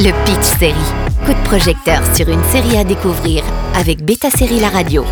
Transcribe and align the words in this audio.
Le 0.00 0.12
Pitch 0.24 0.58
Série. 0.60 0.74
Coup 1.26 1.32
de 1.34 1.44
projecteur 1.44 2.00
sur 2.14 2.28
une 2.28 2.44
série 2.44 2.76
à 2.76 2.84
découvrir 2.84 3.42
avec 3.74 4.04
Beta 4.04 4.30
Série 4.30 4.60
La 4.60 4.68
Radio. 4.68 5.04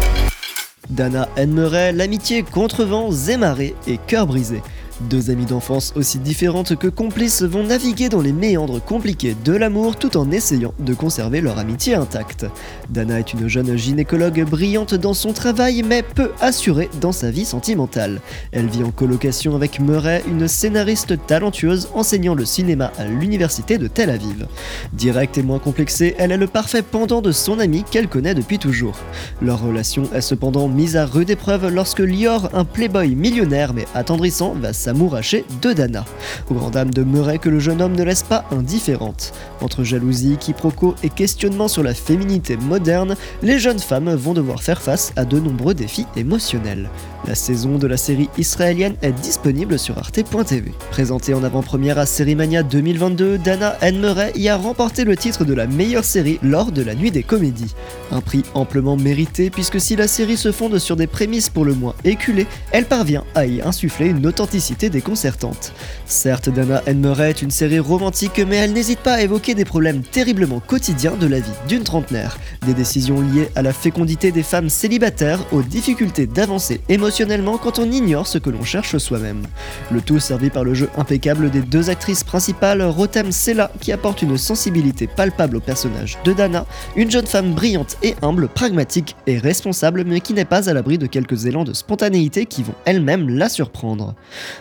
Dana 0.88 1.28
Murray, 1.44 1.92
l'amitié 1.92 2.44
contre 2.44 2.84
vents 2.84 3.10
et 3.10 3.74
et 3.88 3.98
cœur 3.98 4.28
brisé. 4.28 4.62
Deux 5.02 5.30
amies 5.30 5.44
d'enfance 5.44 5.92
aussi 5.94 6.18
différentes 6.18 6.74
que 6.74 6.88
complices 6.88 7.42
vont 7.42 7.64
naviguer 7.64 8.08
dans 8.08 8.22
les 8.22 8.32
méandres 8.32 8.82
compliqués 8.82 9.36
de 9.44 9.52
l'amour 9.52 9.96
tout 9.96 10.16
en 10.16 10.30
essayant 10.30 10.72
de 10.78 10.94
conserver 10.94 11.42
leur 11.42 11.58
amitié 11.58 11.94
intacte. 11.94 12.46
Dana 12.88 13.18
est 13.18 13.34
une 13.34 13.46
jeune 13.46 13.76
gynécologue 13.76 14.42
brillante 14.44 14.94
dans 14.94 15.12
son 15.12 15.34
travail 15.34 15.82
mais 15.82 16.02
peu 16.02 16.30
assurée 16.40 16.88
dans 17.02 17.12
sa 17.12 17.30
vie 17.30 17.44
sentimentale. 17.44 18.22
Elle 18.52 18.68
vit 18.68 18.84
en 18.84 18.90
colocation 18.90 19.54
avec 19.54 19.80
Murray, 19.80 20.24
une 20.28 20.48
scénariste 20.48 21.26
talentueuse 21.26 21.90
enseignant 21.94 22.34
le 22.34 22.46
cinéma 22.46 22.90
à 22.96 23.04
l'université 23.04 23.76
de 23.76 23.88
Tel 23.88 24.08
Aviv. 24.08 24.46
Directe 24.94 25.36
et 25.36 25.42
moins 25.42 25.58
complexée, 25.58 26.14
elle 26.18 26.32
est 26.32 26.38
le 26.38 26.46
parfait 26.46 26.82
pendant 26.82 27.20
de 27.20 27.32
son 27.32 27.58
amie 27.58 27.84
qu'elle 27.90 28.08
connaît 28.08 28.34
depuis 28.34 28.58
toujours. 28.58 28.96
Leur 29.42 29.62
relation 29.62 30.04
est 30.14 30.22
cependant 30.22 30.68
mise 30.68 30.96
à 30.96 31.04
rude 31.04 31.28
épreuve 31.28 31.68
lorsque 31.68 32.00
Lior, 32.00 32.48
un 32.54 32.64
playboy 32.64 33.14
millionnaire 33.14 33.74
mais 33.74 33.84
attendrissant, 33.94 34.54
va 34.54 34.72
s'amouracher 34.86 35.44
de 35.62 35.72
Dana. 35.72 36.04
Au 36.48 36.54
grand 36.54 36.70
dame 36.70 36.94
de 36.94 37.02
Murray 37.02 37.38
que 37.38 37.48
le 37.48 37.58
jeune 37.58 37.82
homme 37.82 37.96
ne 37.96 38.04
laisse 38.04 38.22
pas 38.22 38.44
indifférente. 38.52 39.32
Entre 39.60 39.82
jalousie, 39.82 40.36
quiproquos 40.38 40.94
et 41.02 41.08
questionnements 41.08 41.66
sur 41.66 41.82
la 41.82 41.92
féminité 41.92 42.56
moderne, 42.56 43.16
les 43.42 43.58
jeunes 43.58 43.80
femmes 43.80 44.14
vont 44.14 44.32
devoir 44.32 44.62
faire 44.62 44.80
face 44.80 45.12
à 45.16 45.24
de 45.24 45.40
nombreux 45.40 45.74
défis 45.74 46.06
émotionnels. 46.14 46.88
La 47.26 47.34
saison 47.34 47.78
de 47.78 47.88
la 47.88 47.96
série 47.96 48.28
israélienne 48.38 48.94
est 49.02 49.10
disponible 49.10 49.80
sur 49.80 49.98
arte.tv. 49.98 50.72
Présentée 50.92 51.34
en 51.34 51.42
avant-première 51.42 51.98
à 51.98 52.06
Sérimania 52.06 52.62
2022, 52.62 53.38
Dana 53.38 53.76
Anne 53.80 53.98
Murray 53.98 54.30
y 54.36 54.48
a 54.48 54.56
remporté 54.56 55.02
le 55.02 55.16
titre 55.16 55.44
de 55.44 55.52
la 55.52 55.66
meilleure 55.66 56.04
série 56.04 56.38
lors 56.42 56.70
de 56.70 56.82
la 56.82 56.94
Nuit 56.94 57.10
des 57.10 57.24
Comédies. 57.24 57.74
Un 58.12 58.20
prix 58.20 58.44
amplement 58.54 58.96
mérité 58.96 59.50
puisque 59.50 59.80
si 59.80 59.96
la 59.96 60.06
série 60.06 60.36
se 60.36 60.52
fonde 60.52 60.78
sur 60.78 60.94
des 60.94 61.08
prémices 61.08 61.48
pour 61.48 61.64
le 61.64 61.74
moins 61.74 61.96
éculées, 62.04 62.46
elle 62.70 62.84
parvient 62.84 63.24
à 63.34 63.46
y 63.46 63.60
insuffler 63.60 64.06
une 64.06 64.24
authenticité 64.24 64.75
déconcertante. 64.84 65.72
Certes, 66.04 66.50
Dana 66.50 66.82
Anne 66.86 67.00
Murray 67.00 67.30
est 67.30 67.42
une 67.42 67.50
série 67.50 67.78
romantique, 67.78 68.40
mais 68.46 68.56
elle 68.56 68.72
n'hésite 68.72 69.00
pas 69.00 69.14
à 69.14 69.22
évoquer 69.22 69.54
des 69.54 69.64
problèmes 69.64 70.02
terriblement 70.02 70.60
quotidiens 70.60 71.16
de 71.16 71.26
la 71.26 71.40
vie 71.40 71.50
d'une 71.68 71.82
trentenaire, 71.82 72.38
des 72.66 72.74
décisions 72.74 73.20
liées 73.20 73.48
à 73.56 73.62
la 73.62 73.72
fécondité 73.72 74.32
des 74.32 74.42
femmes 74.42 74.68
célibataires, 74.68 75.40
aux 75.52 75.62
difficultés 75.62 76.26
d'avancer 76.26 76.80
émotionnellement 76.88 77.58
quand 77.58 77.78
on 77.78 77.90
ignore 77.90 78.26
ce 78.26 78.38
que 78.38 78.50
l'on 78.50 78.64
cherche 78.64 78.98
soi-même. 78.98 79.46
Le 79.90 80.00
tout 80.00 80.20
servi 80.20 80.50
par 80.50 80.64
le 80.64 80.74
jeu 80.74 80.90
impeccable 80.96 81.50
des 81.50 81.62
deux 81.62 81.90
actrices 81.90 82.24
principales, 82.24 82.82
Rotem 82.82 83.32
Sella, 83.32 83.70
qui 83.80 83.92
apporte 83.92 84.22
une 84.22 84.36
sensibilité 84.36 85.06
palpable 85.06 85.56
au 85.56 85.60
personnage 85.60 86.18
de 86.24 86.32
Dana, 86.32 86.66
une 86.94 87.10
jeune 87.10 87.26
femme 87.26 87.54
brillante 87.54 87.96
et 88.02 88.14
humble, 88.22 88.48
pragmatique 88.48 89.16
et 89.26 89.38
responsable, 89.38 90.04
mais 90.06 90.20
qui 90.20 90.34
n'est 90.34 90.44
pas 90.44 90.68
à 90.68 90.74
l'abri 90.74 90.98
de 90.98 91.06
quelques 91.06 91.46
élans 91.46 91.64
de 91.64 91.72
spontanéité 91.72 92.46
qui 92.46 92.62
vont 92.62 92.74
elles-mêmes 92.84 93.28
la 93.28 93.48
surprendre. 93.48 94.14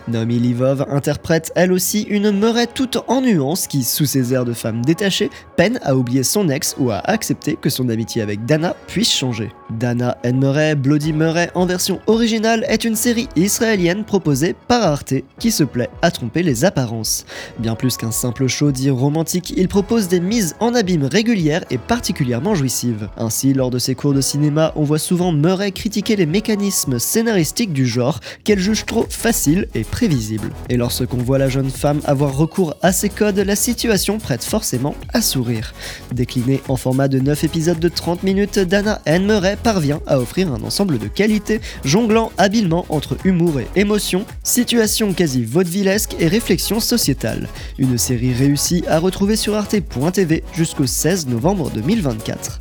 Naomi 0.08 0.38
Livov 0.38 0.86
interprète 0.90 1.52
elle 1.56 1.72
aussi 1.72 2.04
une 2.04 2.32
Murray 2.32 2.68
toute 2.68 2.98
en 3.08 3.22
nuances 3.22 3.68
qui, 3.68 3.84
sous 3.84 4.06
ses 4.06 4.34
airs 4.34 4.46
de 4.46 4.54
femme 4.54 4.86
détachée, 4.86 5.32
peine 5.56 5.80
à 5.84 5.96
oublier 5.96 6.24
son 6.24 6.48
ex 6.50 6.76
ou 6.78 6.92
à 6.92 6.98
accepter 6.98 7.58
que 7.60 7.70
son 7.70 7.90
amitié 7.90 8.22
avec 8.22 8.46
Dana 8.46 8.76
puisse 8.88 9.12
changer. 9.12 9.52
Dana 9.72 10.18
and 10.24 10.34
Murray, 10.34 10.76
Bloody 10.76 11.12
Murray 11.12 11.50
en 11.56 11.66
version 11.66 12.00
originale 12.06 12.66
est 12.68 12.84
une 12.84 12.96
série 12.96 13.28
israélienne 13.36 14.04
proposée 14.04 14.56
par 14.68 14.84
Arte 14.84 15.16
qui 15.40 15.50
se 15.50 15.64
plaît 15.64 15.90
à 16.04 16.12
tromper 16.12 16.44
les 16.44 16.66
apparences. 16.66 17.26
Bien 17.58 17.76
plus 17.76 17.98
qu'un 17.98 18.12
simple 18.12 18.46
show 18.48 18.72
dit 18.72 18.92
romantique, 18.92 19.54
il 19.58 19.68
propose 19.68 20.08
des 20.08 20.20
mises 20.20 20.56
en 20.60 20.76
abîme 20.76 21.06
régulières 21.06 21.66
et 21.72 21.80
particulièrement 21.80 22.54
jouissives. 22.54 23.10
Ainsi, 23.18 23.54
lors 23.54 23.72
de 23.72 23.80
ses 23.80 23.96
cours 23.96 24.14
de 24.14 24.22
cinéma, 24.22 24.72
on 24.76 24.84
voit 24.84 25.00
souvent 25.00 25.32
Murray 25.32 25.72
critiquer 25.72 26.16
les 26.16 26.28
mécanismes 26.28 27.00
scénaristiques 27.00 27.74
du 27.74 27.88
genre 27.88 28.20
qu'elle 28.44 28.60
juge 28.60 28.86
trop 28.86 29.08
faciles 29.10 29.68
et 29.74 29.84
prévisibles. 29.96 30.52
Et 30.68 30.76
lorsqu'on 30.76 31.20
voit 31.20 31.38
la 31.38 31.48
jeune 31.48 31.70
femme 31.70 32.02
avoir 32.04 32.36
recours 32.36 32.76
à 32.82 32.92
ces 32.92 33.08
codes, 33.08 33.40
la 33.40 33.56
situation 33.56 34.18
prête 34.18 34.44
forcément 34.44 34.94
à 35.14 35.22
sourire. 35.22 35.74
Déclinée 36.12 36.62
en 36.68 36.76
format 36.76 37.08
de 37.08 37.18
9 37.20 37.46
épisodes 37.46 37.80
de 37.80 37.88
30 37.88 38.24
minutes, 38.24 38.60
Dana 38.60 39.02
Anne 39.06 39.26
Murray 39.26 39.56
parvient 39.56 40.02
à 40.06 40.20
offrir 40.20 40.52
un 40.52 40.62
ensemble 40.64 41.00
de 41.00 41.08
qualités, 41.08 41.62
jonglant 41.86 42.34
habilement 42.38 42.86
entre 42.90 43.16
humour 43.24 43.62
et 43.62 43.68
émotion, 43.80 44.26
situation 44.44 45.14
quasi 45.14 45.46
vaudevillesque 45.46 46.18
et 46.20 46.28
réflexion 46.28 46.82
sociétale. 46.82 47.48
Une 47.78 47.98
série 47.98 48.34
réussie 48.34 48.84
à 48.90 49.00
retrouver 49.00 49.38
sur 49.38 49.56
arte.tv 49.56 50.44
jusqu'au 50.52 50.88
16 50.88 51.28
novembre 51.28 51.72
2024. 51.74 52.60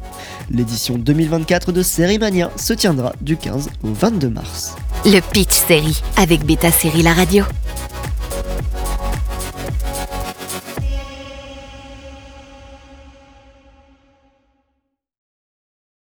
L'édition 0.50 0.98
2024 0.98 1.72
de 1.72 1.82
Série 1.82 2.20
Mania 2.20 2.52
se 2.54 2.74
tiendra 2.74 3.12
du 3.20 3.36
15 3.36 3.70
au 3.82 3.92
22 3.92 4.28
mars. 4.28 4.76
Série 5.66 6.02
avec 6.16 6.44
Beta 6.44 6.70
Série 6.70 7.02
La 7.02 7.14
Radio. 7.14 7.44